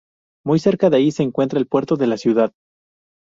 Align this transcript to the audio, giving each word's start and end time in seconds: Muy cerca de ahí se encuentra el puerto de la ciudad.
Muy 0.43 0.57
cerca 0.57 0.89
de 0.89 0.97
ahí 0.97 1.11
se 1.11 1.21
encuentra 1.21 1.59
el 1.59 1.67
puerto 1.67 1.95
de 1.95 2.07
la 2.07 2.17
ciudad. 2.17 2.53